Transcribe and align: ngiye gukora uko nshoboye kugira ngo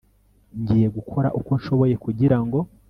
ngiye 0.61 0.87
gukora 0.97 1.27
uko 1.39 1.51
nshoboye 1.59 1.95
kugira 2.03 2.37
ngo 2.45 2.59